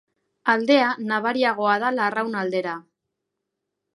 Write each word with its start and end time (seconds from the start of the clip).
Aldea 0.53 0.87
nabariagoa 1.09 1.75
da 1.85 1.93
Larraun 1.97 2.39
aldera. 2.41 2.73